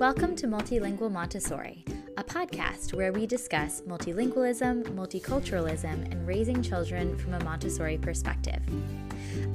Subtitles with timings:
[0.00, 1.84] Welcome to Multilingual Montessori,
[2.16, 8.62] a podcast where we discuss multilingualism, multiculturalism, and raising children from a Montessori perspective.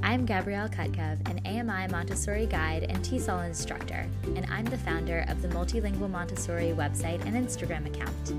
[0.04, 5.42] I'm Gabrielle Kutkov, an AMI Montessori guide and TESOL instructor, and I'm the founder of
[5.42, 8.34] the Multilingual Montessori website and Instagram account.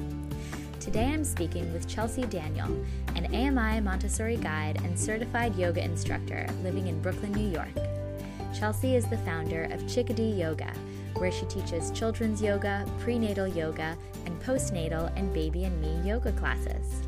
[0.79, 2.69] Today I'm speaking with Chelsea Daniel,
[3.17, 7.75] an AMI Montessori guide and certified yoga instructor living in Brooklyn, New York.
[8.57, 10.73] Chelsea is the founder of Chickadee Yoga,
[11.19, 17.03] where she teaches children's yoga, prenatal yoga, and postnatal and baby and me yoga classes.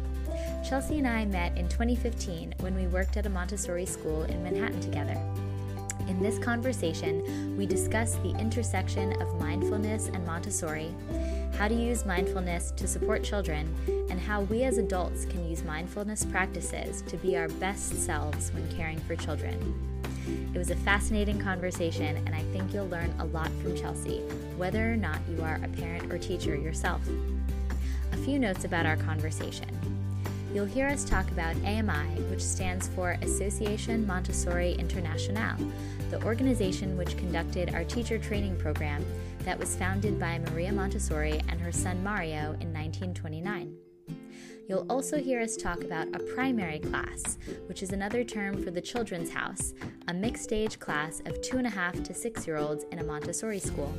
[0.69, 4.81] Chelsea and I met in 2015 when we worked at a Montessori school in Manhattan
[4.81, 5.17] together.
[6.09, 10.95] In this conversation, we discuss the intersection of mindfulness and Montessori,
[11.57, 13.75] how to use mindfulness to support children,
[14.11, 18.67] and how we as adults can use mindfulness practices to be our best selves when
[18.75, 19.98] caring for children.
[20.55, 24.19] It was a fascinating conversation, and I think you'll learn a lot from Chelsea,
[24.57, 27.01] whether or not you are a parent or teacher yourself.
[28.13, 29.69] A few notes about our conversation.
[30.55, 35.59] You'll hear us talk about AMI, which stands for Association Montessori Internationale,
[36.11, 39.05] the organization which conducted our teacher training program
[39.41, 43.88] that was founded by Maria Montessori and her son Mario in 1929.
[44.69, 47.39] You'll also hear us talk about a primary class,
[47.69, 49.73] which is another term for the Children's House,
[50.09, 53.03] a mixed age class of two and a half to six year olds in a
[53.05, 53.91] Montessori school.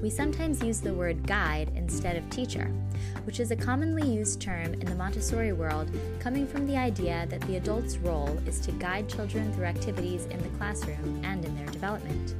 [0.00, 2.72] We sometimes use the word guide instead of teacher,
[3.24, 7.42] which is a commonly used term in the Montessori world, coming from the idea that
[7.42, 11.66] the adult's role is to guide children through activities in the classroom and in their
[11.66, 12.34] development.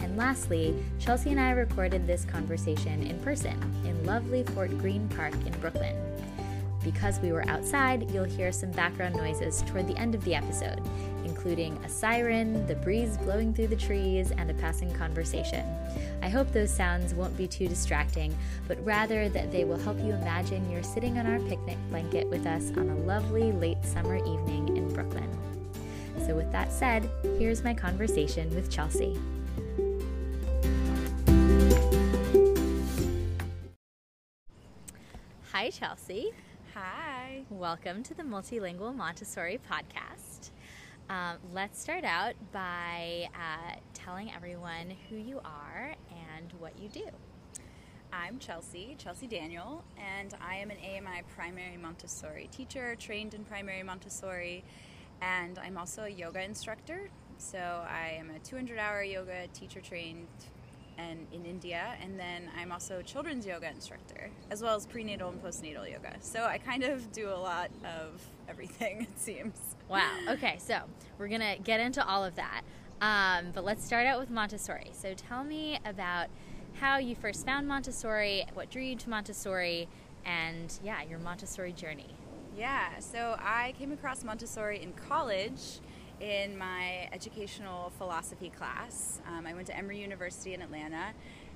[0.00, 5.32] And lastly, Chelsea and I recorded this conversation in person in lovely Fort Greene Park
[5.46, 5.96] in Brooklyn.
[6.86, 10.80] Because we were outside, you'll hear some background noises toward the end of the episode,
[11.24, 15.66] including a siren, the breeze blowing through the trees, and a passing conversation.
[16.22, 20.12] I hope those sounds won't be too distracting, but rather that they will help you
[20.12, 24.76] imagine you're sitting on our picnic blanket with us on a lovely late summer evening
[24.76, 25.28] in Brooklyn.
[26.24, 29.18] So, with that said, here's my conversation with Chelsea.
[35.50, 36.30] Hi, Chelsea.
[36.78, 37.46] Hi.
[37.48, 40.50] Welcome to the Multilingual Montessori podcast.
[41.08, 47.06] Um, let's start out by uh, telling everyone who you are and what you do.
[48.12, 53.82] I'm Chelsea, Chelsea Daniel, and I am an AMI primary Montessori teacher, trained in primary
[53.82, 54.62] Montessori,
[55.22, 57.08] and I'm also a yoga instructor.
[57.38, 60.28] So I am a 200 hour yoga teacher trained
[60.98, 65.28] and in India, and then I'm also a children's yoga instructor, as well as prenatal
[65.30, 66.16] and postnatal yoga.
[66.20, 69.58] So I kind of do a lot of everything, it seems.
[69.88, 70.10] Wow.
[70.30, 70.80] Okay, so
[71.18, 72.62] we're gonna get into all of that,
[73.00, 74.90] um, but let's start out with Montessori.
[74.92, 76.28] So tell me about
[76.74, 79.88] how you first found Montessori, what drew you to Montessori,
[80.24, 82.14] and yeah, your Montessori journey.
[82.56, 82.98] Yeah.
[83.00, 85.80] So I came across Montessori in college
[86.20, 89.20] in my educational philosophy class.
[89.26, 91.12] Um, I went to Emory University in Atlanta.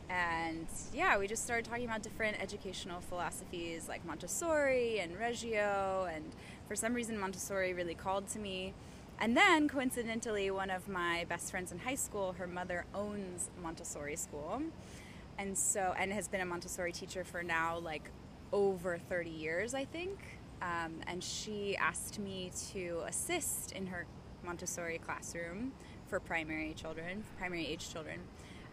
[0.09, 6.09] And yeah, we just started talking about different educational philosophies like Montessori and Reggio.
[6.13, 6.25] And
[6.67, 8.75] for some reason, Montessori really called to me.
[9.21, 14.17] And then, coincidentally, one of my best friends in high school, her mother owns Montessori
[14.17, 14.63] school.
[15.39, 18.11] And so, and has been a Montessori teacher for now like
[18.53, 20.19] over 30 years, I think.
[20.61, 24.07] Um, and she asked me to assist in her
[24.45, 25.73] Montessori classroom
[26.07, 28.21] for primary children, primary age children,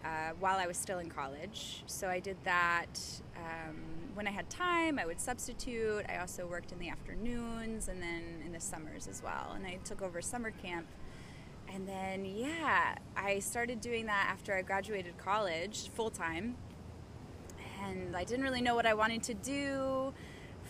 [0.03, 1.83] uh, while I was still in college.
[1.87, 2.99] So I did that
[3.35, 3.77] um,
[4.13, 4.99] when I had time.
[4.99, 6.05] I would substitute.
[6.09, 9.53] I also worked in the afternoons and then in the summers as well.
[9.55, 10.87] And I took over summer camp.
[11.73, 16.55] And then, yeah, I started doing that after I graduated college full time.
[17.83, 20.13] And I didn't really know what I wanted to do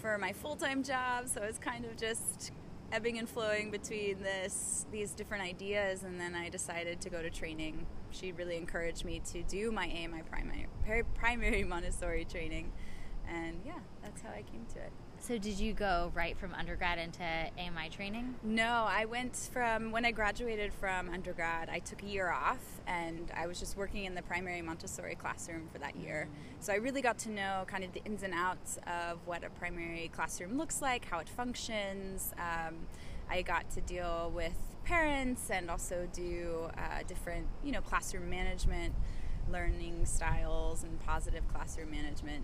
[0.01, 2.51] for my full time job, so I was kind of just
[2.91, 7.29] ebbing and flowing between this these different ideas and then I decided to go to
[7.29, 7.85] training.
[8.11, 10.67] She really encouraged me to do my AMI primary
[11.15, 12.71] primary Montessori training.
[13.27, 14.91] And yeah, that's how I came to it.
[15.19, 18.35] So, did you go right from undergrad into AMI training?
[18.43, 23.29] No, I went from when I graduated from undergrad, I took a year off and
[23.35, 26.27] I was just working in the primary Montessori classroom for that year.
[26.29, 26.61] Mm-hmm.
[26.61, 29.49] So, I really got to know kind of the ins and outs of what a
[29.49, 32.33] primary classroom looks like, how it functions.
[32.37, 32.75] Um,
[33.29, 34.55] I got to deal with
[34.85, 38.93] parents and also do uh, different, you know, classroom management
[39.51, 42.43] learning styles and positive classroom management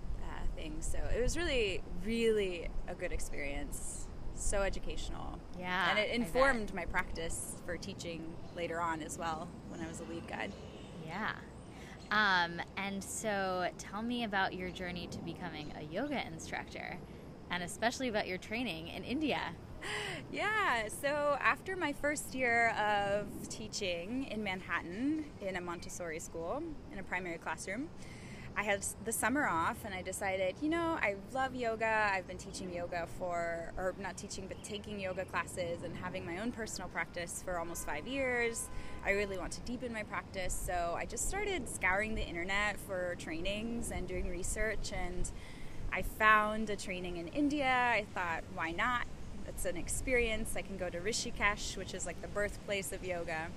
[0.55, 0.89] things.
[0.89, 4.07] So it was really, really a good experience.
[4.35, 5.39] So educational.
[5.59, 5.89] Yeah.
[5.89, 10.03] And it informed my practice for teaching later on as well when I was a
[10.05, 10.51] lead guide.
[11.05, 11.33] Yeah.
[12.11, 16.97] Um, and so tell me about your journey to becoming a yoga instructor
[17.49, 19.39] and especially about your training in India.
[20.31, 26.99] Yeah, so after my first year of teaching in Manhattan in a Montessori school in
[26.99, 27.89] a primary classroom,
[28.55, 32.11] I had the summer off and I decided, you know, I love yoga.
[32.13, 36.37] I've been teaching yoga for, or not teaching, but taking yoga classes and having my
[36.37, 38.69] own personal practice for almost five years.
[39.03, 40.53] I really want to deepen my practice.
[40.53, 44.91] So I just started scouring the internet for trainings and doing research.
[44.93, 45.29] And
[45.91, 47.65] I found a training in India.
[47.65, 49.05] I thought, why not?
[49.47, 50.53] It's an experience.
[50.55, 53.47] I can go to Rishikesh, which is like the birthplace of yoga.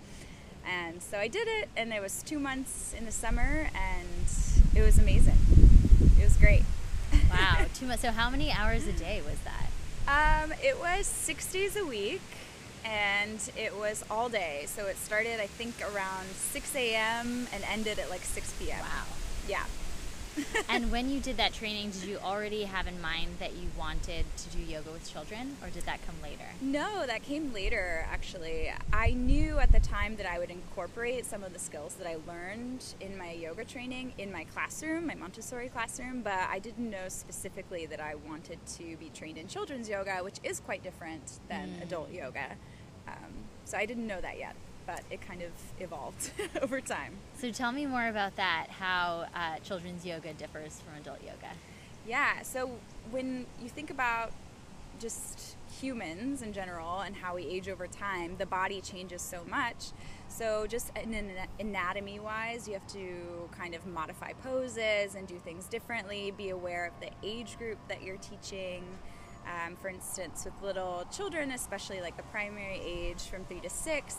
[0.67, 4.29] And so I did it, and it was two months in the summer, and
[4.75, 5.39] it was amazing.
[6.19, 6.65] It was great.
[7.31, 8.03] wow, two months.
[8.03, 9.71] So how many hours a day was that?
[10.09, 12.23] Um, it was six days a week,
[12.85, 14.65] and it was all day.
[14.67, 17.49] So it started, I think, around 6 a.m.
[17.53, 18.81] and ended at like 6 p.m.
[18.81, 19.05] Wow.
[19.49, 19.65] Yeah.
[20.69, 24.25] and when you did that training, did you already have in mind that you wanted
[24.37, 26.45] to do yoga with children, or did that come later?
[26.61, 28.73] No, that came later, actually.
[28.93, 32.17] I knew at the time that I would incorporate some of the skills that I
[32.27, 37.09] learned in my yoga training in my classroom, my Montessori classroom, but I didn't know
[37.09, 41.71] specifically that I wanted to be trained in children's yoga, which is quite different than
[41.71, 41.83] mm.
[41.83, 42.57] adult yoga.
[43.09, 43.33] Um,
[43.65, 44.57] so I didn't know that yet
[44.87, 45.51] but it kind of
[45.81, 46.31] evolved
[46.63, 47.15] over time.
[47.39, 51.53] So tell me more about that, how uh, children's yoga differs from adult yoga.
[52.07, 52.71] Yeah, so
[53.11, 54.33] when you think about
[55.01, 59.91] just humans in general and how we age over time, the body changes so much.
[60.29, 61.31] So, just in
[61.61, 66.87] anatomy wise, you have to kind of modify poses and do things differently, be aware
[66.87, 68.85] of the age group that you're teaching.
[69.47, 74.17] Um, for instance, with little children, especially like the primary age from three to six,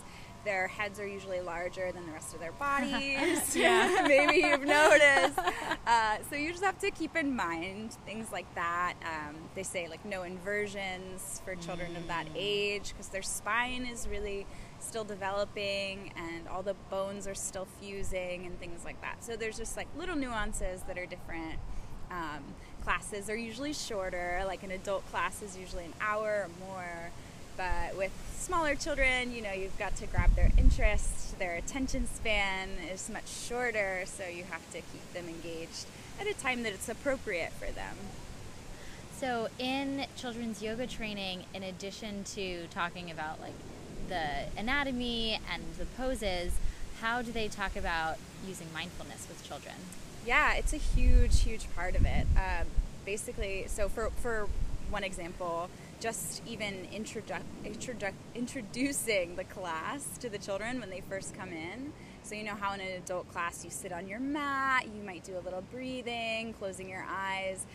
[0.47, 3.53] their heads are usually larger than the rest of their bodies.
[3.53, 5.37] yeah, maybe you've noticed.
[5.85, 8.93] Uh, so you just have to keep in mind things like that.
[9.03, 11.97] Um, they say like no inversions for children mm.
[11.97, 12.35] of that mm.
[12.35, 14.45] age because their spine is really
[14.79, 19.23] still developing and all the bones are still fusing and things like that.
[19.25, 21.59] So there's just like little nuances that are different.
[22.09, 27.11] Um, classes are usually shorter, like an adult class is usually an hour or more.
[27.57, 32.69] But with smaller children, you know, you've got to grab their interest, their attention span
[32.93, 35.85] is much shorter, so you have to keep them engaged
[36.21, 37.95] at a time that it's appropriate for them.
[39.19, 43.55] So, in children's yoga training, in addition to talking about like
[44.07, 46.53] the anatomy and the poses,
[47.01, 48.17] how do they talk about
[48.47, 49.75] using mindfulness with children?
[50.25, 52.27] Yeah, it's a huge, huge part of it.
[52.35, 52.67] Um,
[53.05, 54.47] basically, so for, for
[54.89, 61.35] one example, just even introdu- introdu- introducing the class to the children when they first
[61.35, 61.91] come in.
[62.23, 65.23] So, you know how in an adult class you sit on your mat, you might
[65.23, 67.65] do a little breathing, closing your eyes.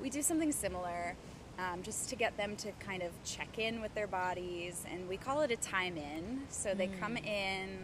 [0.00, 1.16] We do something similar
[1.58, 5.16] um, just to get them to kind of check in with their bodies, and we
[5.16, 6.42] call it a time in.
[6.50, 7.00] So, they mm.
[7.00, 7.78] come in,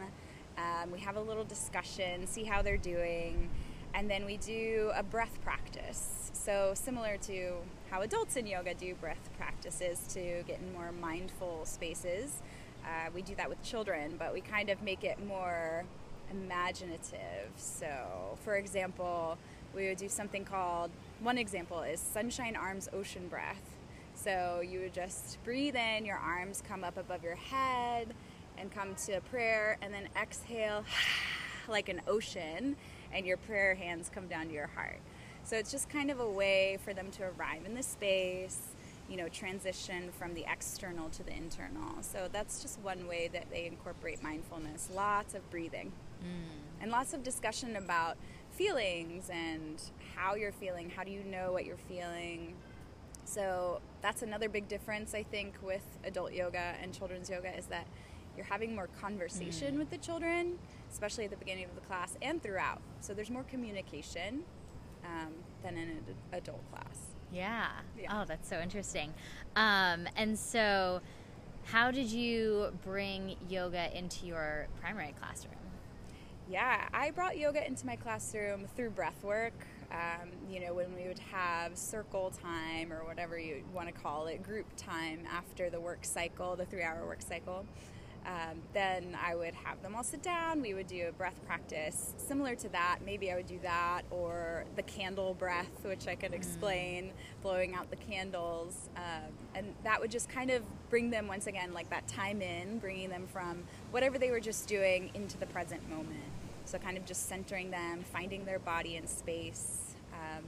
[0.59, 3.49] um, we have a little discussion, see how they're doing,
[3.95, 6.31] and then we do a breath practice.
[6.35, 7.55] So, similar to
[7.91, 12.43] how adults in yoga do breath practices to get in more mindful spaces.
[12.85, 15.85] Uh, we do that with children, but we kind of make it more
[16.31, 17.51] imaginative.
[17.57, 19.39] So, for example,
[19.75, 20.91] we would do something called
[21.21, 23.63] one example is sunshine arms ocean breath.
[24.15, 28.13] So, you would just breathe in, your arms come up above your head
[28.59, 30.85] and come to a prayer, and then exhale
[31.69, 32.77] like an ocean,
[33.13, 34.99] and your prayer hands come down to your heart.
[35.49, 38.61] So it's just kind of a way for them to arrive in the space,
[39.09, 42.03] you know, transition from the external to the internal.
[42.03, 44.91] So that's just one way that they incorporate mindfulness.
[44.95, 45.91] Lots of breathing
[46.23, 46.83] mm.
[46.83, 48.19] and lots of discussion about
[48.51, 49.81] feelings and
[50.15, 50.91] how you're feeling.
[50.91, 52.53] How do you know what you're feeling?
[53.25, 57.87] So that's another big difference, I think, with adult yoga and children's yoga is that
[58.37, 59.79] you're having more conversation mm.
[59.79, 60.59] with the children,
[60.93, 62.83] especially at the beginning of the class and throughout.
[63.01, 64.45] So there's more communication
[65.05, 66.99] um, than in an adult class.
[67.33, 67.69] Yeah.
[68.01, 68.21] yeah.
[68.21, 69.13] Oh, that's so interesting.
[69.57, 71.01] Um, and so,
[71.65, 75.55] how did you bring yoga into your primary classroom?
[76.51, 79.53] Yeah, I brought yoga into my classroom through breath work.
[79.91, 84.27] Um, you know, when we would have circle time or whatever you want to call
[84.27, 87.67] it, group time after the work cycle, the three hour work cycle.
[88.27, 90.61] Um, then I would have them all sit down.
[90.61, 92.99] We would do a breath practice similar to that.
[93.05, 96.37] Maybe I would do that or the candle breath, which I could mm.
[96.37, 97.43] explain, mm.
[97.43, 98.91] blowing out the candles.
[98.97, 102.79] Um, and that would just kind of bring them once again, like that time in,
[102.79, 106.21] bringing them from whatever they were just doing into the present moment.
[106.67, 109.95] So, kind of just centering them, finding their body in space.
[110.13, 110.45] Um,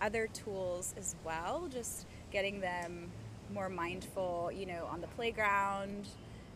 [0.00, 3.10] other tools as well, just getting them
[3.52, 6.06] more mindful, you know, on the playground.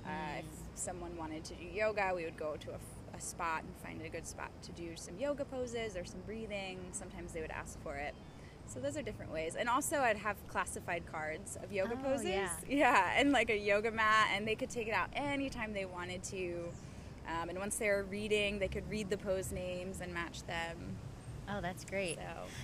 [0.05, 0.45] Uh, if
[0.75, 4.09] someone wanted to do yoga, we would go to a, a spot and find a
[4.09, 6.79] good spot to do some yoga poses or some breathing.
[6.93, 8.15] Sometimes they would ask for it.
[8.67, 9.55] So those are different ways.
[9.57, 12.27] And also I'd have classified cards of yoga Oh, poses.
[12.27, 12.51] yeah.
[12.69, 16.23] Yeah, and like a yoga mat and they could take it out anytime they wanted
[16.25, 16.69] to.
[17.29, 20.97] Um, and once they were reading, they could read the pose names and match them.
[21.53, 22.17] Oh, that's great.
[22.17, 22.23] So,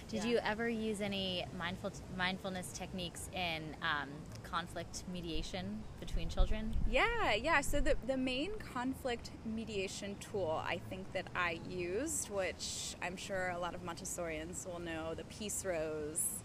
[0.09, 0.31] Did yeah.
[0.31, 4.09] you ever use any mindful mindfulness techniques in um,
[4.43, 6.75] conflict mediation between children?
[6.91, 7.61] Yeah, yeah.
[7.61, 13.51] So the the main conflict mediation tool I think that I used, which I'm sure
[13.51, 16.43] a lot of Montessorians will know, the peace rose,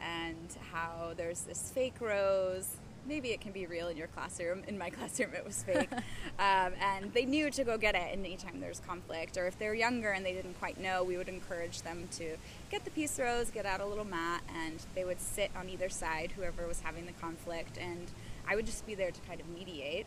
[0.00, 2.76] and how there's this fake rose.
[3.06, 4.62] Maybe it can be real in your classroom.
[4.66, 5.90] In my classroom, it was fake,
[6.38, 9.36] um, and they knew to go get it anytime there's conflict.
[9.36, 12.36] Or if they're younger and they didn't quite know, we would encourage them to
[12.70, 15.88] get the peace rose, get out a little mat, and they would sit on either
[15.88, 18.10] side, whoever was having the conflict, and
[18.48, 20.06] I would just be there to kind of mediate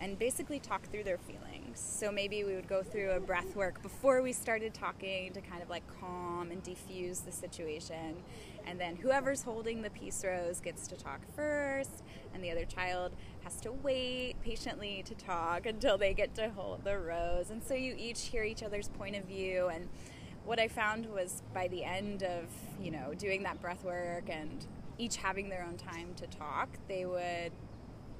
[0.00, 1.80] and basically talk through their feelings.
[1.80, 5.62] So maybe we would go through a breath work before we started talking to kind
[5.62, 8.16] of like calm and defuse the situation.
[8.66, 12.02] And then whoever's holding the peace rose gets to talk first,
[12.36, 13.12] and the other child
[13.42, 17.48] has to wait patiently to talk until they get to hold the rose.
[17.50, 19.88] And so you each hear each other's point of view and
[20.44, 22.44] what I found was by the end of,
[22.80, 24.64] you know, doing that breath work and
[24.98, 27.50] each having their own time to talk, they would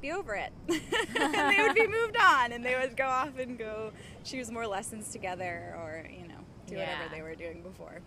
[0.01, 0.53] be over it.
[0.69, 3.93] and they would be moved on and they would go off and go
[4.25, 6.35] choose more lessons together or, you know,
[6.67, 6.99] do Yeah.
[6.99, 8.01] whatever they were doing before.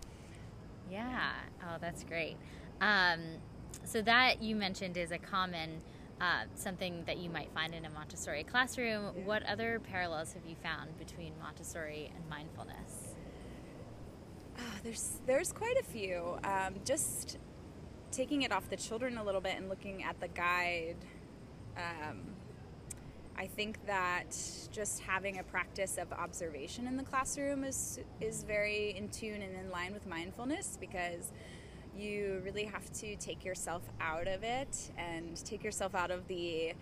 [0.90, 1.30] Yeah.
[1.62, 2.36] Oh, that's great.
[2.80, 3.20] Um,
[3.84, 5.80] so that you mentioned is a common
[6.20, 9.24] uh, something that you might find in a Montessori classroom.
[9.24, 13.14] What other parallels have you found between Montessori and mindfulness?
[14.58, 16.38] Ah, there's there's quite a few.
[16.44, 17.38] Um, just
[18.10, 20.96] taking it off the children a little bit and looking at the guide.
[21.76, 22.20] Um,
[23.36, 24.36] I think that
[24.70, 29.56] just having a practice of observation in the classroom is is very in tune and
[29.56, 31.32] in line with mindfulness because
[31.96, 36.72] you really have to take yourself out of it and take yourself out of the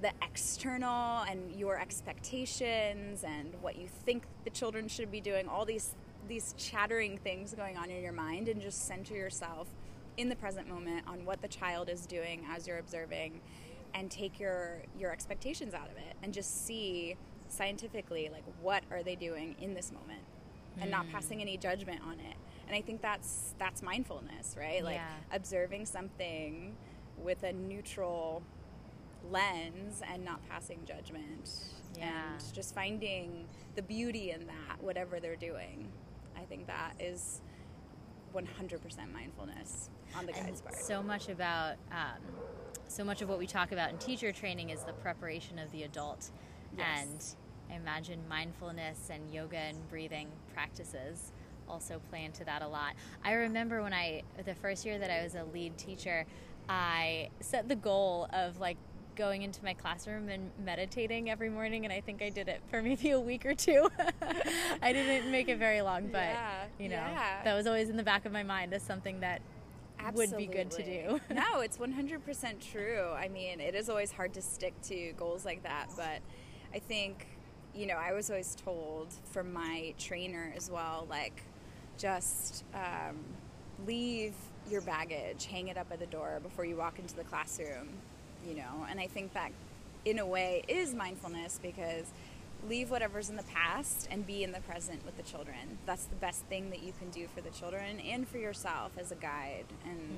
[0.00, 5.64] the external and your expectations and what you think the children should be doing all
[5.64, 5.94] these
[6.28, 9.68] these chattering things going on in your mind and just center yourself
[10.16, 13.40] in the present moment on what the child is doing as you're observing
[13.94, 17.16] and take your your expectations out of it and just see
[17.48, 20.22] scientifically like what are they doing in this moment
[20.80, 21.12] and not mm.
[21.12, 22.36] passing any judgment on it
[22.70, 25.08] and i think that's that's mindfulness right like Yeah.
[25.32, 26.76] observing something
[27.18, 28.42] with a neutral
[29.30, 31.50] lens and not passing judgment
[31.98, 32.34] Yeah.
[32.36, 35.88] and just finding the beauty in that whatever they're doing
[36.36, 37.40] i think that is
[38.32, 42.22] 100% mindfulness on the guide's And part so much about um,
[42.86, 45.82] so much of what we talk about in teacher training is the preparation of the
[45.82, 46.30] adult
[46.78, 47.34] Yes.
[47.68, 51.32] and i imagine mindfulness and yoga and breathing practices
[51.70, 55.22] also play into that a lot i remember when i the first year that i
[55.22, 56.26] was a lead teacher
[56.68, 58.76] i set the goal of like
[59.16, 62.82] going into my classroom and meditating every morning and i think i did it for
[62.90, 63.88] maybe a week or two
[64.82, 67.42] i didn't make it very long but Yeah, you know yeah.
[67.44, 69.40] that was always in the back of my mind as something that
[70.14, 71.20] would be good to do.
[71.28, 71.34] Absolutely.
[71.52, 73.10] no, it's 100% true.
[73.14, 76.20] I mean, it is always hard to stick to goals like that, but
[76.74, 77.26] I think,
[77.74, 81.42] you know, I was always told from my trainer as well, like,
[82.00, 83.16] just um,
[83.86, 84.34] leave
[84.70, 87.88] your baggage, hang it up at the door before you walk into the classroom,
[88.46, 89.52] you know, and I think that
[90.04, 92.06] in a way is mindfulness because
[92.68, 95.78] leave whatever's in the past and be in the present with the children.
[95.86, 99.12] That's the best thing that you can do for the children and for yourself as
[99.12, 99.64] a guide.
[99.84, 100.16] And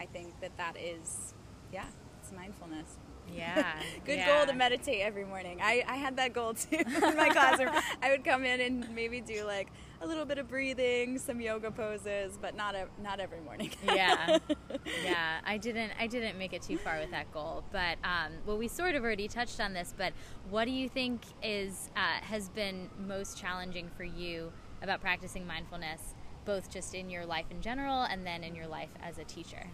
[0.00, 1.34] I think that that is,
[1.72, 1.86] yeah,
[2.20, 2.98] it's mindfulness.
[3.34, 3.80] Yeah.
[4.04, 4.38] Good yeah.
[4.38, 5.60] goal to meditate every morning.
[5.62, 7.74] I, I had that goal too in my classroom.
[8.02, 9.68] I would come in and maybe do like
[10.02, 13.70] a little bit of breathing, some yoga poses, but not a, not every morning.
[13.84, 14.38] yeah
[15.04, 18.56] yeah i didn't i didn't make it too far with that goal but um, well
[18.56, 20.12] we sort of already touched on this but
[20.48, 24.50] what do you think is uh, has been most challenging for you
[24.82, 26.14] about practicing mindfulness
[26.46, 29.66] both just in your life in general and then in your life as a teacher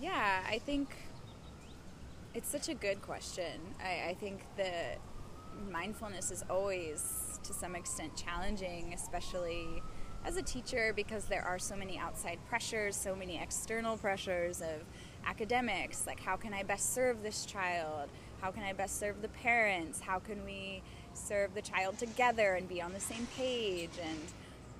[0.00, 0.96] Yeah, I think
[2.34, 3.60] it's such a good question.
[3.82, 4.98] I, I think that
[5.70, 9.82] mindfulness is always, to some extent, challenging, especially
[10.24, 14.84] as a teacher, because there are so many outside pressures, so many external pressures of
[15.26, 18.10] academics, like how can I best serve this child?
[18.40, 20.00] How can I best serve the parents?
[20.00, 20.82] How can we
[21.14, 23.90] serve the child together and be on the same page?
[24.02, 24.20] And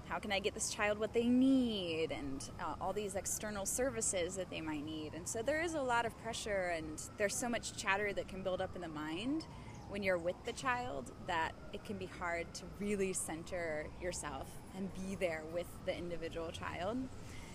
[0.08, 2.10] how can I get this child what they need?
[2.10, 5.12] And uh, all these external services that they might need.
[5.14, 8.42] And so there is a lot of pressure, and there's so much chatter that can
[8.42, 9.44] build up in the mind
[9.90, 14.88] when you're with the child that it can be hard to really center yourself and
[14.94, 16.96] be there with the individual child.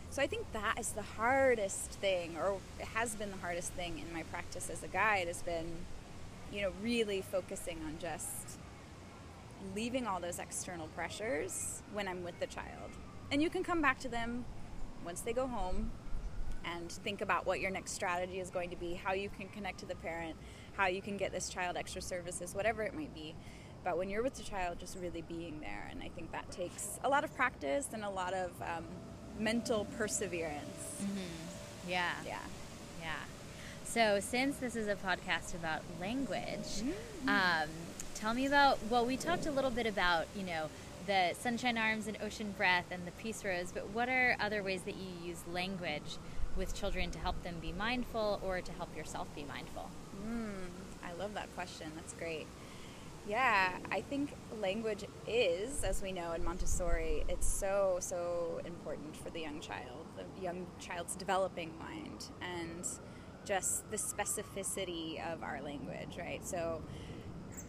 [0.09, 3.99] So I think that is the hardest thing, or it has been the hardest thing
[3.99, 5.65] in my practice as a guide, has been,
[6.53, 8.59] you know, really focusing on just
[9.75, 12.91] leaving all those external pressures when I'm with the child.
[13.31, 14.45] And you can come back to them
[15.03, 15.91] once they go home
[16.63, 19.79] and think about what your next strategy is going to be, how you can connect
[19.79, 20.35] to the parent,
[20.77, 23.36] how you can get this child extra services, whatever it might be.
[23.84, 25.88] But when you're with the child, just really being there.
[25.91, 28.84] And I think that takes a lot of practice and a lot of um,
[29.39, 30.96] mental perseverance.
[31.01, 31.89] Mm-hmm.
[31.89, 32.12] Yeah.
[32.25, 32.39] Yeah.
[33.01, 33.10] Yeah.
[33.84, 37.29] So, since this is a podcast about language, mm-hmm.
[37.29, 37.70] um,
[38.15, 40.70] tell me about, well, we talked a little bit about, you know,
[41.05, 44.82] the sunshine arms and ocean breath and the peace rose, but what are other ways
[44.82, 46.17] that you use language
[46.58, 49.89] with children to help them be mindful or to help yourself be mindful?
[50.24, 50.69] Mm,
[51.03, 51.91] I love that question.
[51.95, 52.48] That's great.
[53.27, 59.31] Yeah, I think language is, as we know in Montessori, it's so, so important for
[59.31, 62.88] the young child, the young child's developing mind, and
[63.43, 66.45] just the specificity of our language, right?
[66.45, 66.84] So,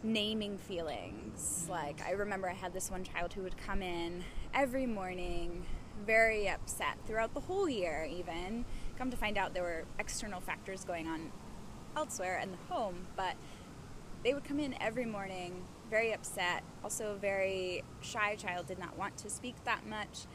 [0.03, 1.67] naming feelings.
[1.71, 5.65] Like, I remember I had this one child who would come in every morning,
[6.05, 8.67] very upset throughout the whole year, even.
[8.99, 11.33] Come to find out there were external factors going on
[11.97, 13.35] elsewhere in the home, but
[14.23, 18.99] they would come in every morning very upset, also a very shy child, did not
[18.99, 20.26] want to speak that much.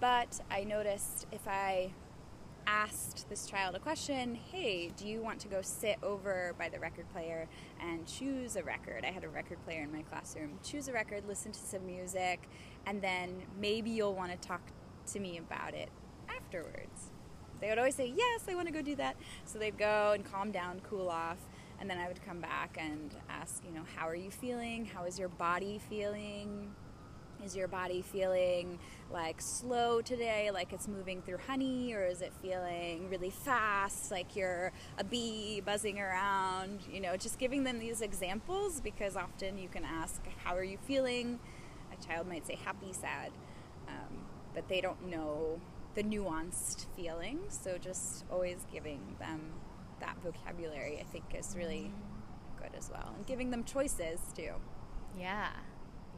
[0.00, 1.92] But I noticed if I
[2.66, 6.78] asked this child a question, hey, do you want to go sit over by the
[6.78, 7.48] record player
[7.80, 9.04] and choose a record?
[9.04, 10.58] I had a record player in my classroom.
[10.62, 12.48] Choose a record, listen to some music,
[12.86, 14.62] and then maybe you'll want to talk
[15.12, 15.88] to me about it
[16.28, 16.95] afterwards.
[17.60, 19.16] They would always say, yes, I want to go do that.
[19.44, 21.38] So they'd go and calm down, cool off,
[21.80, 24.84] and then I would come back and ask, you know, how are you feeling?
[24.84, 26.74] How is your body feeling?
[27.44, 28.78] Is your body feeling
[29.10, 34.34] like slow today, like it's moving through honey, or is it feeling really fast, like
[34.34, 36.80] you're a bee buzzing around?
[36.90, 40.78] You know, just giving them these examples because often you can ask, How are you
[40.86, 41.38] feeling?
[41.92, 43.30] A child might say happy, sad,
[43.86, 45.60] um, but they don't know
[45.96, 47.58] the nuanced feelings.
[47.60, 49.40] So just always giving them
[50.00, 51.90] that vocabulary, I think, is really
[52.60, 53.14] good as well.
[53.16, 54.52] And giving them choices too.
[55.18, 55.48] Yeah.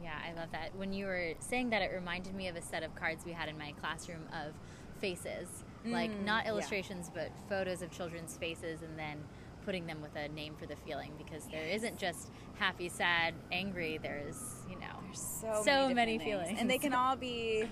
[0.03, 0.75] Yeah, I love that.
[0.75, 3.49] When you were saying that, it reminded me of a set of cards we had
[3.49, 4.53] in my classroom of
[5.01, 5.47] faces.
[5.85, 7.23] Mm, like, not illustrations, yeah.
[7.23, 9.17] but photos of children's faces, and then
[9.65, 11.83] putting them with a name for the feeling because there yes.
[11.83, 13.99] not just happy, sad, angry.
[14.01, 14.37] There's,
[14.69, 16.57] you know, there's so, so many, many feelings.
[16.59, 17.69] And they can all be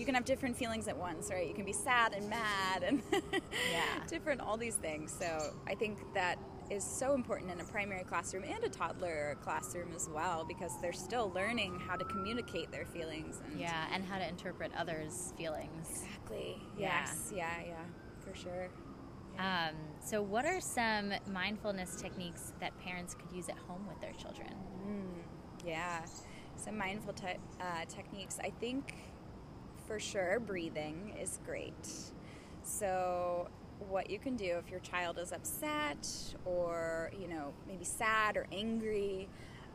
[0.00, 1.46] you can have different feelings at once, right?
[1.46, 3.02] You can be sad and mad and
[3.70, 3.84] yeah.
[4.08, 5.14] different all these things.
[5.16, 6.38] So I think that
[6.70, 10.94] is so important in a primary classroom and a toddler classroom as well because they're
[10.94, 16.04] still learning how to communicate their feelings and yeah and how to interpret others feelings.
[16.04, 16.56] Exactly.
[16.78, 17.30] Yes.
[17.34, 17.74] Yeah yeah, yeah.
[18.24, 18.68] For sure.
[19.34, 19.68] Yeah.
[19.68, 24.12] Um, so what are some mindfulness techniques that parents could use at home with their
[24.12, 24.48] children?
[24.86, 26.04] Mm, yeah.
[26.56, 28.38] Some mindful te- uh, techniques.
[28.42, 28.94] I think
[29.90, 32.12] for sure, breathing is great.
[32.62, 33.48] So,
[33.88, 36.06] what you can do if your child is upset
[36.44, 39.28] or, you know, maybe sad or angry,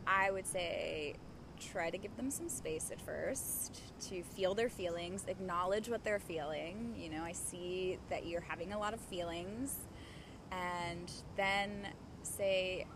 [0.08, 1.16] I would say
[1.60, 6.20] try to give them some space at first to feel their feelings, acknowledge what they're
[6.20, 6.96] feeling.
[6.98, 9.80] You know, I see that you're having a lot of feelings,
[10.50, 11.90] and then
[12.22, 12.88] say,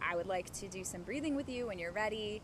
[0.00, 2.40] I would like to do some breathing with you when you're ready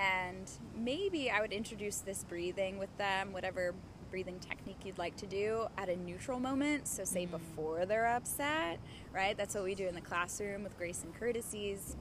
[0.00, 3.74] and maybe I would introduce this breathing with them, whatever
[4.10, 6.88] breathing technique you'd like to do at a neutral moment.
[6.88, 7.32] So, say mm-hmm.
[7.32, 8.80] before they're upset,
[9.12, 9.36] right?
[9.36, 11.96] That's what we do in the classroom with grace and courtesies.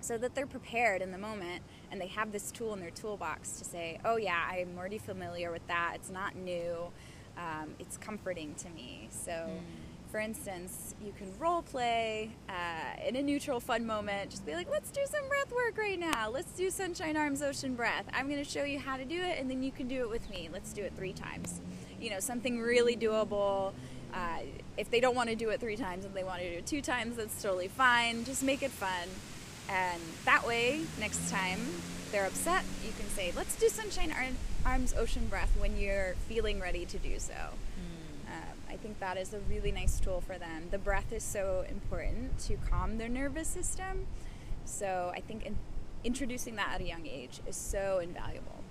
[0.00, 3.58] So that they're prepared in the moment and they have this tool in their toolbox
[3.58, 5.92] to say, oh, yeah, I'm already familiar with that.
[5.96, 6.92] It's not new.
[7.36, 9.08] Um, it's comforting to me.
[9.10, 9.60] So, mm
[10.16, 14.30] for instance, you can role play uh, in a neutral, fun moment.
[14.30, 16.30] Just be like, let's do some breath work right now.
[16.30, 18.06] Let's do sunshine arms, ocean breath.
[18.14, 20.08] I'm going to show you how to do it, and then you can do it
[20.08, 20.48] with me.
[20.50, 21.60] Let's do it three times.
[22.00, 23.74] You know, something really doable.
[24.14, 24.38] Uh,
[24.78, 26.66] if they don't want to do it three times and they want to do it
[26.66, 28.24] two times, that's totally fine.
[28.24, 29.10] Just make it fun.
[29.68, 31.60] And that way, next time
[32.10, 34.14] they're upset, you can say, let's do sunshine
[34.64, 37.34] arms, ocean breath when you're feeling ready to do so.
[37.34, 37.95] Mm.
[38.68, 40.68] I think that is a really nice tool for them.
[40.70, 44.06] The breath is so important to calm their nervous system.
[44.64, 45.56] So I think in,
[46.04, 48.62] introducing that at a young age is so invaluable.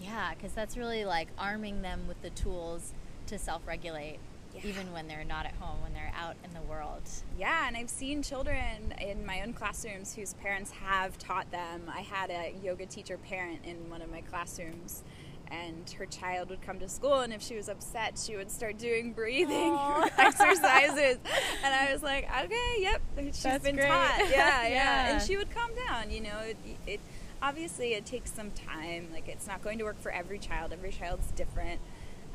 [0.00, 2.92] Yeah, because that's really like arming them with the tools
[3.26, 4.18] to self regulate.
[4.54, 4.62] Yeah.
[4.64, 7.02] Even when they're not at home, when they're out in the world.
[7.38, 11.82] Yeah, and I've seen children in my own classrooms whose parents have taught them.
[11.94, 15.02] I had a yoga teacher parent in one of my classrooms
[15.50, 18.78] and her child would come to school and if she was upset she would start
[18.78, 19.76] doing breathing
[20.18, 21.18] exercises
[21.64, 23.86] and i was like okay yep she's That's been great.
[23.86, 26.56] taught yeah, yeah, yeah and she would calm down you know it,
[26.86, 27.00] it,
[27.42, 30.90] obviously it takes some time like it's not going to work for every child every
[30.90, 31.80] child's different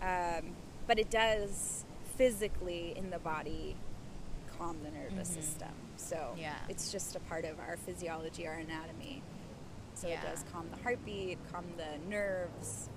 [0.02, 0.56] um,
[0.88, 3.76] but it does physically in the body
[4.58, 5.42] calm the nervous mm-hmm.
[5.42, 6.56] system so yeah.
[6.70, 9.22] it's just a part of our physiology our anatomy
[9.94, 10.22] so yeah.
[10.22, 12.90] it does calm the heartbeat calm the nerves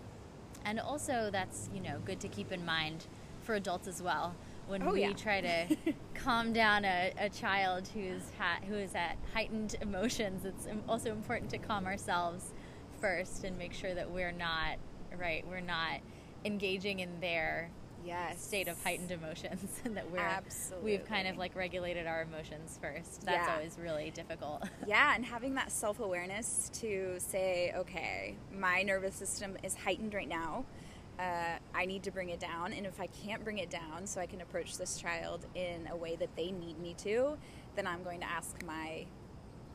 [0.65, 3.07] and also that's you know good to keep in mind
[3.43, 4.35] for adults as well
[4.67, 5.13] when oh, we yeah.
[5.13, 5.77] try to
[6.15, 11.51] calm down a, a child who's ha- who is at heightened emotions it's also important
[11.51, 12.53] to calm ourselves
[13.01, 14.77] first and make sure that we're not
[15.19, 16.01] right we're not
[16.45, 17.71] engaging in their
[18.05, 18.45] yes.
[18.45, 20.93] state of heightened emotions and that we're Absolutely.
[20.93, 23.25] we've kind of like regulated our emotions first.
[23.25, 23.55] That's yeah.
[23.55, 24.69] always really difficult.
[24.87, 30.29] yeah, and having that self awareness to say, okay, my nervous system is heightened right
[30.29, 30.65] now.
[31.19, 34.21] Uh, I need to bring it down, and if I can't bring it down, so
[34.21, 37.39] I can approach this child in a way that they need me to,
[37.77, 39.07] then I'm going to ask my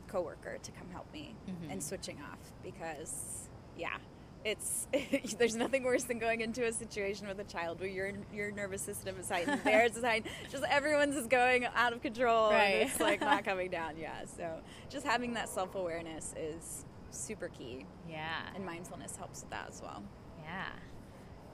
[0.06, 1.70] coworker to come help me mm-hmm.
[1.70, 3.96] and switching off because, yeah,
[4.44, 4.86] it's
[5.38, 8.82] there's nothing worse than going into a situation with a child where your your nervous
[8.82, 12.62] system is heightened, theirs is heightened, just everyone's is going out of control right.
[12.62, 13.96] and it's like not coming down.
[13.98, 17.86] Yeah, so just having that self awareness is super key.
[18.08, 20.02] Yeah, and mindfulness helps with that as well.
[20.42, 20.68] Yeah.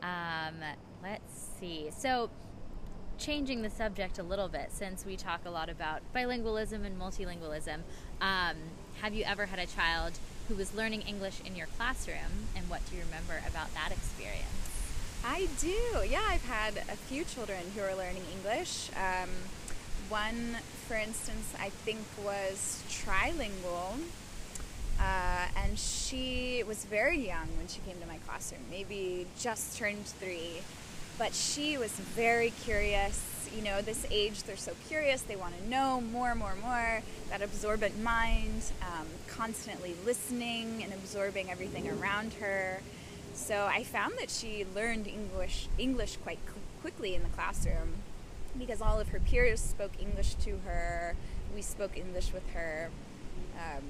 [0.03, 0.57] Um,
[1.03, 1.91] let's see.
[1.97, 2.31] So
[3.19, 7.81] changing the subject a little bit since we talk a lot about bilingualism and multilingualism.
[8.21, 8.57] Um,
[9.03, 10.13] have you ever had a child
[10.49, 14.45] who was learning English in your classroom, and what do you remember about that experience?
[15.25, 16.09] I do.
[16.09, 18.91] Yeah, I've had a few children who are learning English.
[18.97, 19.29] Um,
[20.09, 23.99] one, for instance, I think was trilingual.
[24.99, 30.07] Uh, and she was very young when she came to my classroom, maybe just turned
[30.07, 30.63] three.
[31.19, 33.21] But she was very curious
[33.55, 37.03] you know, this age, they're so curious, they want to know more, more, more.
[37.31, 42.81] That absorbent mind, um, constantly listening and absorbing everything around her.
[43.35, 46.39] So I found that she learned English, English quite
[46.81, 47.95] quickly in the classroom
[48.59, 51.15] because all of her peers spoke English to her.
[51.55, 52.91] We spoke English with her.
[53.57, 53.83] Um,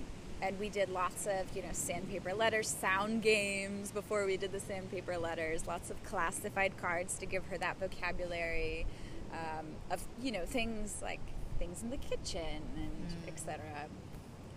[0.42, 4.61] and we did lots of you know sandpaper letters sound games before we did the
[4.61, 8.87] sandpaper letters lots of classified cards to give her that vocabulary
[9.33, 11.21] um, of you know things like
[11.59, 13.29] things in the kitchen and mm.
[13.29, 13.61] etc.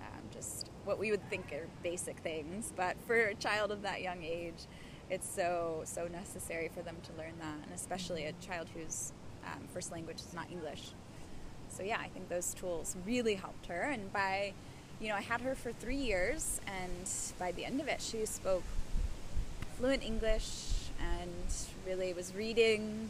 [0.01, 4.01] Um, just what we would think are basic things, but for a child of that
[4.01, 4.65] young age,
[5.09, 9.13] it's so so necessary for them to learn that, and especially a child whose
[9.45, 10.91] um, first language is not English.
[11.69, 14.53] So yeah, I think those tools really helped her, and by
[14.99, 18.25] you know I had her for three years, and by the end of it, she
[18.25, 18.63] spoke
[19.77, 21.53] fluent English and
[21.87, 23.09] really was reading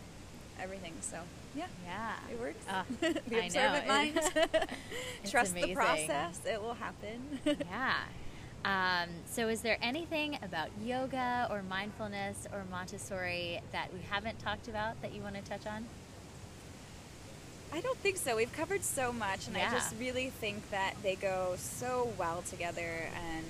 [0.61, 0.93] everything.
[1.01, 1.17] So
[1.55, 1.65] yeah.
[1.85, 2.13] Yeah.
[2.31, 2.65] It works.
[2.67, 2.83] Uh,
[3.27, 4.19] the observant mind.
[5.29, 5.69] Trust amazing.
[5.69, 6.39] the process.
[6.45, 7.39] It will happen.
[7.45, 7.95] yeah.
[8.65, 14.67] Um, so, is there anything about yoga or mindfulness or Montessori that we haven't talked
[14.67, 15.85] about that you want to touch on?
[17.71, 18.35] I don't think so.
[18.35, 19.69] We've covered so much, and yeah.
[19.69, 23.45] I just really think that they go so well together, and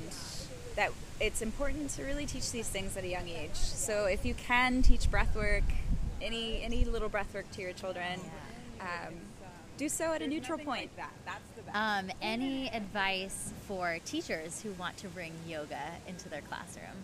[0.76, 3.56] that it's important to really teach these things at a young age.
[3.56, 5.64] So, if you can teach breath work,
[6.22, 8.20] any any little breath work to your children.
[8.80, 9.16] Um,
[9.78, 10.92] do so at a neutral point.
[11.74, 16.96] Um, any advice for teachers who want to bring yoga into their classroom?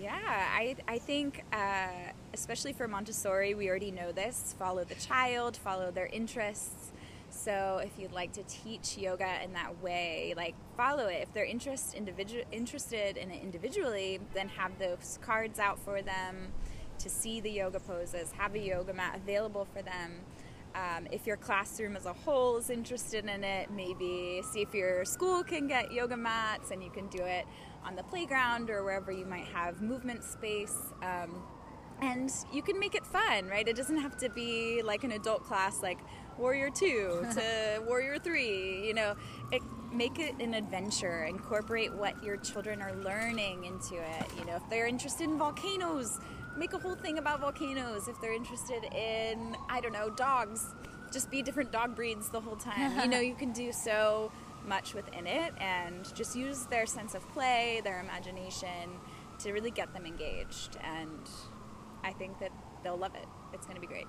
[0.00, 1.88] Yeah, I, I think, uh,
[2.32, 6.90] especially for Montessori, we already know this follow the child, follow their interests.
[7.30, 11.22] So if you'd like to teach yoga in that way, like follow it.
[11.22, 16.48] If they're interest, individu- interested in it individually, then have those cards out for them
[17.00, 20.12] to see the yoga poses, have a yoga mat available for them.
[20.74, 25.04] Um, if your classroom as a whole is interested in it, maybe see if your
[25.04, 27.44] school can get yoga mats and you can do it
[27.84, 30.76] on the playground or wherever you might have movement space.
[31.02, 31.42] Um,
[32.00, 33.66] and you can make it fun, right?
[33.66, 35.98] It doesn't have to be like an adult class like
[36.38, 38.86] Warrior 2 to Warrior 3.
[38.86, 39.16] You know,
[39.52, 41.24] it, make it an adventure.
[41.24, 44.26] Incorporate what your children are learning into it.
[44.38, 46.18] You know, if they're interested in volcanoes,
[46.56, 50.66] make a whole thing about volcanoes if they're interested in, I don't know, dogs.
[51.12, 53.00] Just be different dog breeds the whole time.
[53.00, 54.30] you know, you can do so
[54.66, 58.90] much within it and just use their sense of play, their imagination
[59.40, 60.76] to really get them engaged.
[60.84, 61.28] And
[62.04, 62.52] I think that
[62.84, 63.26] they'll love it.
[63.52, 64.06] It's going to be great.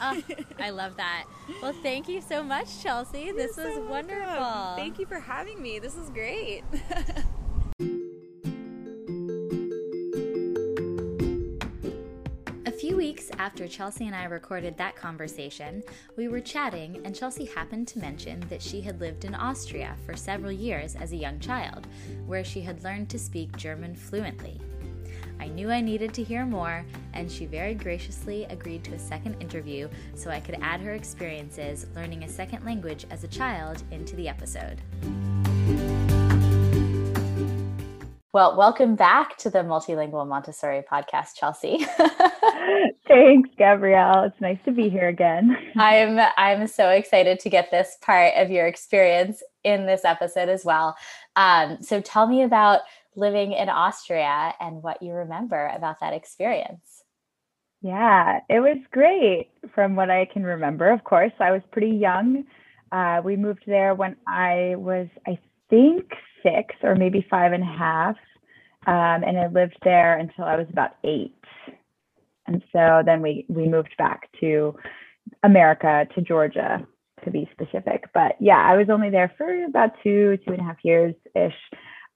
[0.00, 0.22] oh,
[0.60, 1.24] I love that.
[1.62, 3.22] Well, thank you so much, Chelsea.
[3.22, 3.90] You're this so was welcome.
[3.90, 4.76] wonderful.
[4.76, 5.78] Thank you for having me.
[5.78, 6.62] This is great.
[13.18, 15.82] weeks after Chelsea and I recorded that conversation,
[16.16, 20.14] we were chatting, and Chelsea happened to mention that she had lived in Austria for
[20.14, 21.88] several years as a young child,
[22.26, 24.60] where she had learned to speak German fluently.
[25.40, 29.34] I knew I needed to hear more, and she very graciously agreed to a second
[29.40, 34.14] interview so I could add her experiences learning a second language as a child into
[34.14, 34.80] the episode.
[38.34, 41.78] Well, welcome back to the Multilingual Montessori podcast, Chelsea.
[43.08, 44.24] Thanks, Gabrielle.
[44.24, 45.56] It's nice to be here again.
[45.78, 50.62] I'm I'm so excited to get this part of your experience in this episode as
[50.62, 50.94] well.
[51.36, 52.80] Um, so tell me about
[53.16, 57.02] living in Austria and what you remember about that experience.
[57.80, 60.90] Yeah, it was great from what I can remember.
[60.90, 62.44] Of course, I was pretty young.
[62.92, 65.38] Uh, we moved there when I was, I
[65.70, 68.16] think, six or maybe five and a half.
[68.86, 71.34] Um, and I lived there until I was about eight.
[72.46, 74.74] And so then we, we moved back to
[75.42, 76.86] America, to Georgia
[77.24, 78.04] to be specific.
[78.14, 81.52] But yeah, I was only there for about two, two and a half years ish.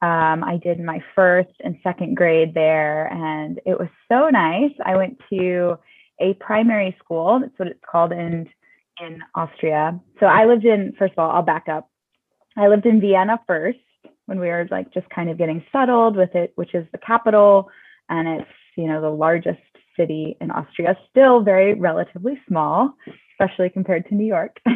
[0.01, 4.73] Um, I did my first and second grade there, and it was so nice.
[4.85, 5.79] I went to
[6.21, 7.39] a primary school.
[7.41, 8.49] That's what it's called in
[9.01, 10.01] in Austria.
[10.19, 10.95] So I lived in.
[10.99, 11.89] First of all, I'll back up.
[12.57, 13.79] I lived in Vienna first
[14.33, 17.69] when we were like just kind of getting settled with it, which is the capital,
[18.09, 19.61] and it's you know the largest
[19.95, 20.97] city in Austria.
[21.11, 22.95] Still very relatively small,
[23.33, 24.57] especially compared to New York.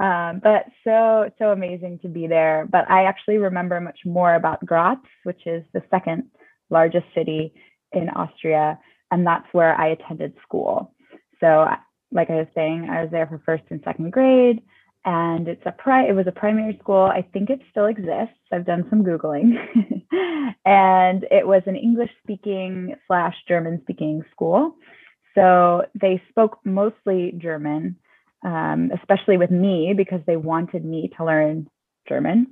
[0.00, 2.66] um, but so so amazing to be there.
[2.68, 6.24] But I actually remember much more about Graz, which is the second
[6.68, 7.54] largest city
[7.92, 8.76] in Austria,
[9.12, 10.92] and that's where I attended school.
[11.38, 11.68] So,
[12.10, 14.62] like I was saying, I was there for first and second grade,
[15.06, 17.04] and it's a pri- it was a primary school.
[17.04, 18.36] I think it still exists.
[18.52, 19.52] I've done some googling,
[20.66, 24.74] and it was an English speaking slash German speaking school.
[25.36, 27.96] So they spoke mostly German,
[28.44, 31.68] um, especially with me because they wanted me to learn
[32.08, 32.48] German.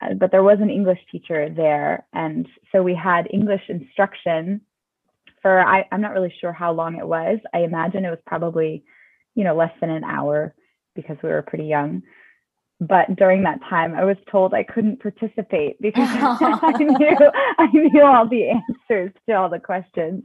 [0.00, 2.06] Uh, but there was an English teacher there.
[2.14, 4.62] And so we had English instruction
[5.42, 7.38] for, I, I'm not really sure how long it was.
[7.52, 8.84] I imagine it was probably,
[9.34, 10.54] you know, less than an hour
[10.98, 12.02] because we were pretty young.
[12.80, 17.16] But during that time, I was told I couldn't participate because I knew
[17.58, 20.24] I knew all the answers to all the questions.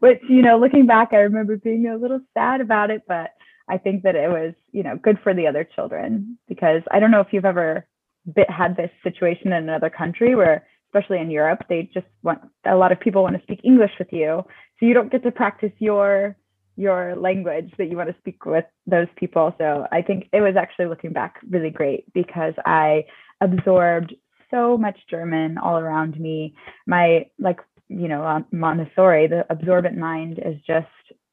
[0.00, 3.30] Which, you know, looking back, I remember being a little sad about it, but
[3.68, 7.10] I think that it was, you know, good for the other children because I don't
[7.10, 7.86] know if you've ever
[8.34, 12.76] bit, had this situation in another country where, especially in Europe, they just want a
[12.76, 14.42] lot of people want to speak English with you,
[14.78, 16.36] so you don't get to practice your
[16.80, 19.54] your language that you want to speak with those people.
[19.58, 23.04] So I think it was actually looking back really great because I
[23.42, 24.14] absorbed
[24.50, 26.54] so much German all around me.
[26.86, 30.86] My like you know um, Montessori, the absorbent mind is just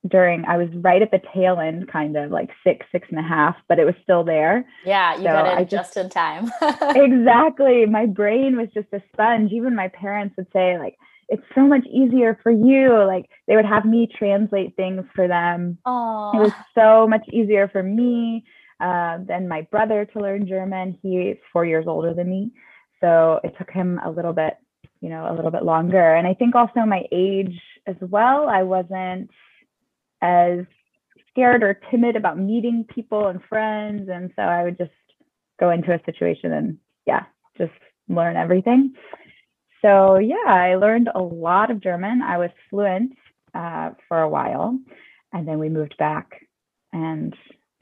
[0.08, 3.28] during I was right at the tail end, kind of like six, six and a
[3.28, 4.66] half, but it was still there.
[4.86, 6.52] Yeah, you so got it just, just in time.
[6.62, 7.86] exactly.
[7.86, 9.52] My brain was just a sponge.
[9.54, 10.98] Even my parents would say, like,
[11.30, 13.04] it's so much easier for you.
[13.06, 15.78] Like they would have me translate things for them.
[15.86, 16.36] Aww.
[16.36, 18.46] It was so much easier for me
[18.80, 20.98] uh, than my brother to learn German.
[21.02, 22.52] He's four years older than me.
[23.02, 24.58] So it took him a little bit,
[25.02, 26.16] you know, a little bit longer.
[26.16, 28.48] And I think also my age as well.
[28.50, 29.30] I wasn't
[30.22, 30.60] as
[31.30, 34.10] scared or timid about meeting people and friends.
[34.12, 34.92] And so I would just
[35.60, 37.24] go into a situation and yeah,
[37.58, 37.72] just
[38.08, 38.94] learn everything.
[39.82, 42.22] So yeah, I learned a lot of German.
[42.22, 43.14] I was fluent
[43.54, 44.78] uh, for a while,
[45.34, 46.42] and then we moved back,
[46.94, 47.36] and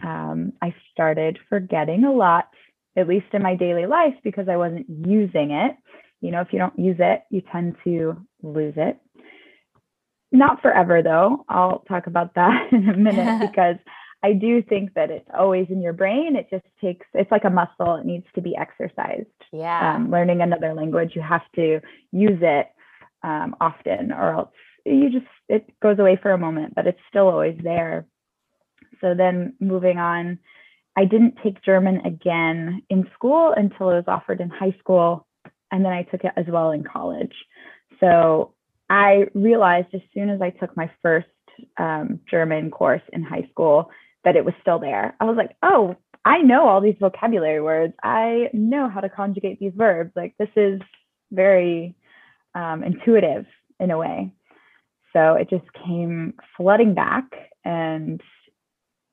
[0.03, 2.49] um, I started forgetting a lot,
[2.95, 5.75] at least in my daily life, because I wasn't using it.
[6.21, 8.97] You know, if you don't use it, you tend to lose it.
[10.31, 11.45] Not forever, though.
[11.47, 13.77] I'll talk about that in a minute because
[14.23, 16.35] I do think that it's always in your brain.
[16.35, 19.27] It just takes, it's like a muscle, it needs to be exercised.
[19.51, 19.95] Yeah.
[19.95, 21.79] Um, learning another language, you have to
[22.11, 22.67] use it
[23.23, 24.49] um, often, or else
[24.85, 28.05] you just, it goes away for a moment, but it's still always there.
[29.01, 30.39] So then moving on,
[30.97, 35.27] I didn't take German again in school until it was offered in high school.
[35.71, 37.33] And then I took it as well in college.
[37.99, 38.53] So
[38.89, 41.27] I realized as soon as I took my first
[41.77, 43.89] um, German course in high school
[44.23, 45.15] that it was still there.
[45.19, 47.93] I was like, oh, I know all these vocabulary words.
[48.03, 50.11] I know how to conjugate these verbs.
[50.15, 50.81] Like this is
[51.31, 51.95] very
[52.55, 53.45] um, intuitive
[53.79, 54.31] in a way.
[55.13, 57.23] So it just came flooding back,
[57.63, 58.21] and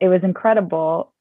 [0.00, 1.12] it was incredible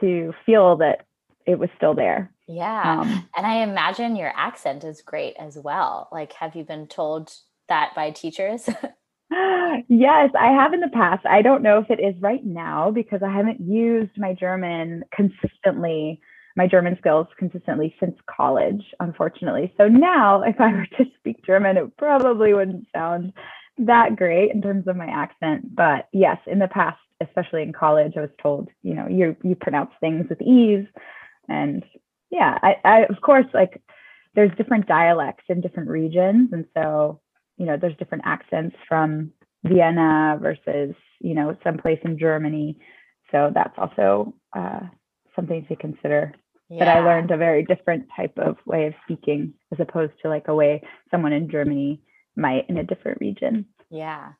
[0.00, 1.06] to feel that
[1.46, 2.30] it was still there.
[2.46, 3.00] Yeah.
[3.00, 6.08] Um, and I imagine your accent is great as well.
[6.12, 7.32] Like, have you been told
[7.68, 8.68] that by teachers?
[9.88, 11.24] yes, I have in the past.
[11.26, 16.20] I don't know if it is right now because I haven't used my German consistently,
[16.56, 19.72] my German skills consistently since college, unfortunately.
[19.76, 23.32] So now, if I were to speak German, it probably wouldn't sound
[23.78, 25.74] that great in terms of my accent.
[25.74, 29.54] But yes, in the past, especially in college, I was told, you know, you you
[29.54, 30.86] pronounce things with ease,
[31.48, 31.84] and
[32.30, 33.82] yeah, I, I of course like
[34.34, 37.20] there's different dialects in different regions, and so
[37.58, 39.32] you know, there's different accents from
[39.64, 42.78] Vienna versus, you know, someplace in Germany.
[43.30, 44.80] So that's also uh,
[45.34, 46.34] something to consider.
[46.70, 46.84] Yeah.
[46.84, 50.48] That I learned a very different type of way of speaking as opposed to like
[50.48, 52.02] a way someone in Germany
[52.36, 53.66] might in a different region.
[53.90, 54.32] Yeah.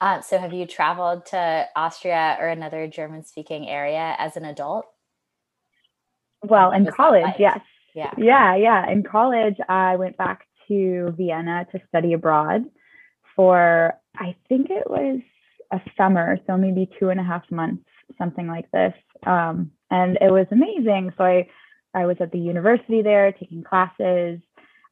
[0.00, 4.84] Uh, so have you traveled to Austria or another German speaking area as an adult?
[6.42, 7.36] Well, in college, like?
[7.38, 7.60] yes.
[7.94, 8.12] Yeah.
[8.18, 8.56] Yeah.
[8.56, 8.90] Yeah.
[8.90, 12.64] In college, I went back to Vienna to study abroad
[13.40, 15.18] for, I think it was
[15.72, 17.86] a summer, so maybe two and a half months,
[18.18, 18.92] something like this.
[19.26, 21.14] Um, and it was amazing.
[21.16, 21.48] So I,
[21.94, 24.40] I was at the university there taking classes.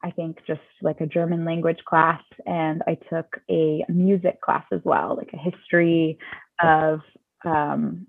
[0.03, 4.81] I think just like a German language class, and I took a music class as
[4.83, 6.19] well, like a history
[6.63, 7.01] of
[7.45, 8.07] um,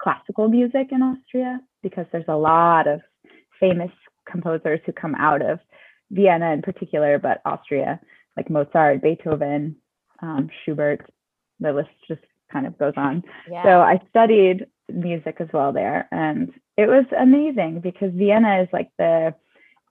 [0.00, 3.02] classical music in Austria, because there's a lot of
[3.60, 3.92] famous
[4.28, 5.60] composers who come out of
[6.10, 8.00] Vienna in particular, but Austria,
[8.36, 9.76] like Mozart, Beethoven,
[10.20, 11.08] um, Schubert,
[11.60, 12.20] the list just
[12.52, 13.22] kind of goes on.
[13.50, 13.62] Yeah.
[13.64, 18.90] So I studied music as well there, and it was amazing because Vienna is like
[18.98, 19.34] the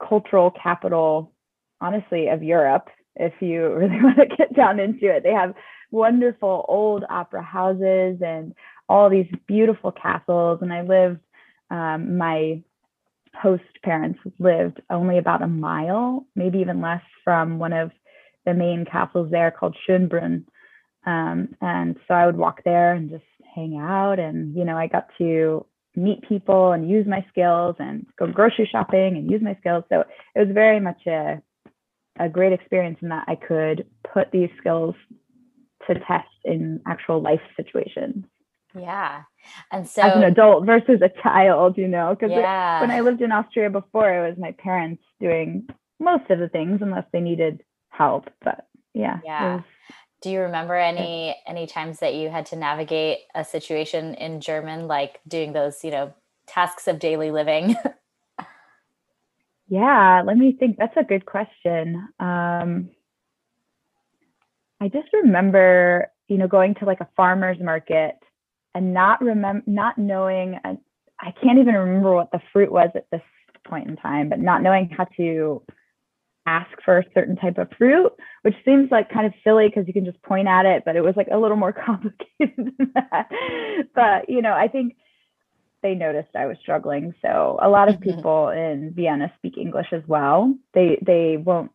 [0.08, 1.34] cultural capital,
[1.82, 2.90] honestly, of Europe.
[3.16, 5.54] If you really want to get down into it, they have
[5.92, 8.54] wonderful old opera houses and
[8.88, 10.60] all these beautiful castles.
[10.62, 11.20] And I lived
[11.72, 12.62] um, my
[13.42, 17.92] host parents lived only about a mile, maybe even less, from one of
[18.46, 20.46] the main castles there called Schönbrunn.
[21.06, 24.20] Um, and so I would walk there and just hang out.
[24.20, 28.68] And, you know, I got to meet people and use my skills and go grocery
[28.72, 29.84] shopping and use my skills.
[29.90, 30.04] So
[30.36, 31.42] it was very much a,
[32.20, 34.96] a great experience in that I could put these skills
[35.88, 38.26] to test in actual life situations.
[38.78, 39.22] Yeah.
[39.72, 42.82] And so as an adult versus a child, you know, because yeah.
[42.82, 45.68] when I lived in Austria before, it was my parents doing
[46.00, 47.64] most of the things unless they needed
[47.98, 48.30] help.
[48.44, 49.20] But yeah.
[49.24, 49.56] Yeah.
[49.56, 49.64] Was,
[50.22, 54.88] Do you remember any any times that you had to navigate a situation in German,
[54.88, 56.14] like doing those, you know,
[56.48, 57.76] tasks of daily living?
[59.68, 60.78] yeah, let me think.
[60.78, 62.08] That's a good question.
[62.20, 62.90] Um,
[64.82, 68.16] I just remember, you know, going to like a farmer's market
[68.74, 70.60] and not remember not knowing
[71.20, 73.22] I can't even remember what the fruit was at this
[73.66, 75.62] point in time, but not knowing how to
[76.46, 78.12] ask for a certain type of fruit,
[78.44, 81.02] which seems like kind of silly because you can just point at it, but it
[81.02, 83.30] was like a little more complicated than that.
[83.94, 84.96] But you know, I think
[85.82, 87.14] they noticed I was struggling.
[87.22, 88.16] So a lot of mm-hmm.
[88.16, 90.56] people in Vienna speak English as well.
[90.74, 91.72] They they won't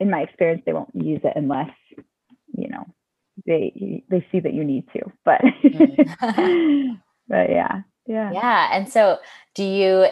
[0.00, 1.70] in my experience, they won't use it unless,
[2.56, 2.86] you know,
[3.46, 7.00] they they see that you need to but mm.
[7.28, 9.18] but yeah yeah yeah and so
[9.54, 10.06] do you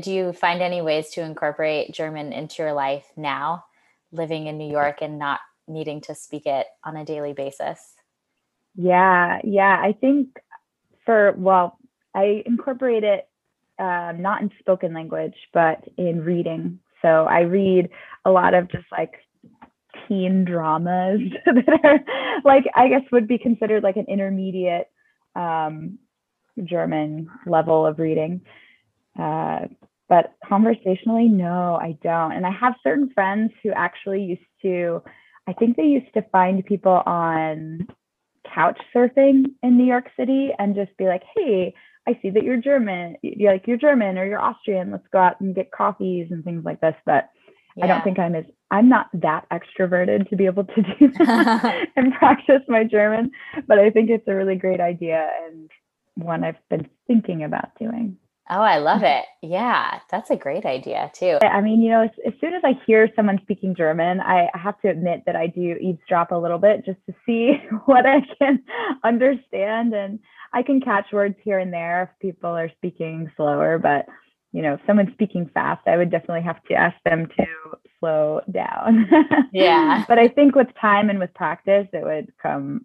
[0.00, 3.64] do you find any ways to incorporate german into your life now
[4.12, 7.94] living in new york and not needing to speak it on a daily basis
[8.76, 10.28] yeah yeah i think
[11.04, 11.78] for well
[12.14, 13.28] i incorporate it
[13.76, 17.88] um, not in spoken language but in reading so i read
[18.24, 19.14] a lot of just like
[20.08, 22.00] teen dramas that are
[22.44, 24.88] like I guess would be considered like an intermediate
[25.34, 25.98] um,
[26.62, 28.42] German level of reading.
[29.18, 29.66] Uh,
[30.08, 32.32] but conversationally, no, I don't.
[32.32, 35.02] And I have certain friends who actually used to,
[35.48, 37.86] I think they used to find people on
[38.52, 41.74] couch surfing in New York City and just be like, hey,
[42.06, 44.90] I see that you're German, you're like you're German or you're Austrian.
[44.90, 46.94] Let's go out and get coffees and things like this.
[47.06, 47.30] But
[47.76, 47.84] yeah.
[47.84, 51.86] I don't think I'm as I'm not that extroverted to be able to do that
[51.96, 53.30] and practice my German,
[53.66, 55.70] but I think it's a really great idea and
[56.16, 58.18] one I've been thinking about doing.
[58.50, 59.24] Oh, I love it.
[59.42, 61.38] Yeah, that's a great idea too.
[61.42, 64.80] I mean, you know, as, as, soon as I hear someone speaking German, I have
[64.82, 67.54] to admit that I do eavesdrop a little bit just to see
[67.86, 68.62] what I can
[69.02, 69.94] understand.
[69.94, 70.18] And
[70.52, 74.06] I can catch words here and there if people are speaking slower, but
[74.52, 77.46] you know, if someone's speaking fast, I would definitely have to ask them to
[77.98, 79.10] slow down.
[79.52, 80.04] yeah.
[80.08, 82.84] but I think with time and with practice, it would come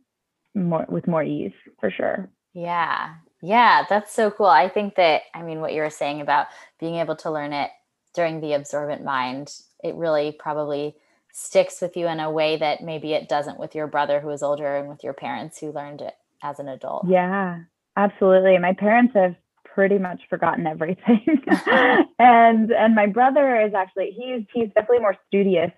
[0.55, 2.27] more with more ease for sure.
[2.55, 3.13] Yeah.
[3.41, 4.47] Yeah, that's so cool.
[4.47, 6.47] I think that, I mean, what you were saying about
[6.79, 7.69] being able to learn it
[8.13, 10.95] during the absorbent mind, it really probably
[11.31, 14.43] sticks with you in a way that maybe it doesn't with your brother who is
[14.43, 17.05] older and with your parents who learned it as an adult.
[17.07, 17.59] Yeah,
[17.95, 18.57] absolutely.
[18.57, 21.23] My parents have pretty much forgotten everything.
[22.19, 25.71] and and my brother is actually he's he's definitely more studious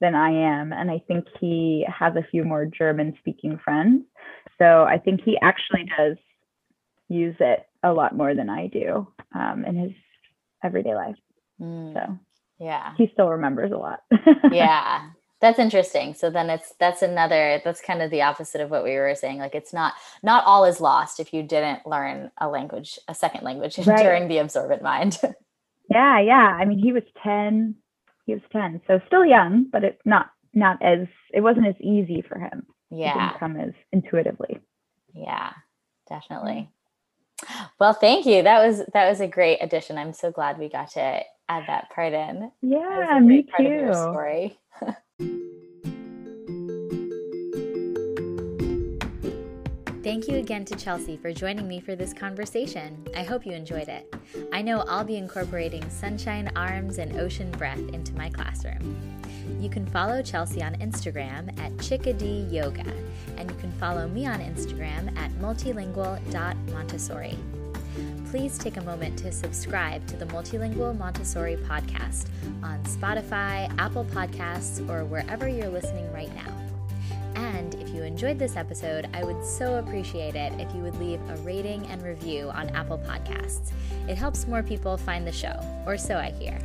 [0.00, 4.04] than I am and I think he has a few more German speaking friends.
[4.58, 6.16] So I think he actually does
[7.12, 9.92] use it a lot more than I do um, in his
[10.62, 11.16] everyday life.
[11.60, 12.18] Mm, so
[12.58, 14.00] yeah, he still remembers a lot.
[14.52, 15.08] yeah,
[15.40, 16.14] that's interesting.
[16.14, 19.38] So then it's that's another that's kind of the opposite of what we were saying.
[19.38, 23.42] Like it's not not all is lost if you didn't learn a language, a second
[23.42, 23.98] language right.
[23.98, 25.18] during the absorbent mind.
[25.90, 26.56] yeah, yeah.
[26.58, 27.74] I mean, he was ten.
[28.24, 32.22] He was ten, so still young, but it's not not as it wasn't as easy
[32.26, 32.66] for him.
[32.90, 34.60] Yeah, it didn't come as intuitively.
[35.14, 35.50] Yeah,
[36.08, 36.70] definitely.
[37.78, 38.42] Well, thank you.
[38.42, 39.98] That was that was a great addition.
[39.98, 42.50] I'm so glad we got to add that part in.
[42.62, 43.92] Yeah, me too.
[43.92, 44.58] story.
[50.02, 53.06] Thank you again to Chelsea for joining me for this conversation.
[53.16, 54.12] I hope you enjoyed it.
[54.52, 59.22] I know I'll be incorporating sunshine arms and ocean breath into my classroom.
[59.60, 62.84] You can follow Chelsea on Instagram at chickadee yoga,
[63.36, 67.38] and you can follow me on Instagram at multilingual.montessori.
[68.30, 72.28] Please take a moment to subscribe to the Multilingual Montessori podcast
[72.62, 76.50] on Spotify, Apple Podcasts, or wherever you're listening right now.
[77.34, 81.20] And if you enjoyed this episode, I would so appreciate it if you would leave
[81.28, 83.72] a rating and review on Apple Podcasts.
[84.08, 86.58] It helps more people find the show, or so I hear.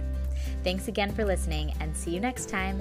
[0.68, 2.78] Thanks again for listening, and see you next time.